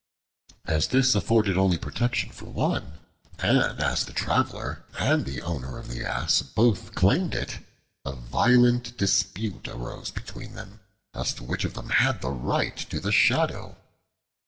[0.65, 2.93] As this afforded only protection for one,
[3.37, 7.59] and as the Traveler and the owner of the Ass both claimed it,
[8.03, 10.79] a violent dispute arose between them
[11.13, 13.77] as to which of them had the right to the Shadow.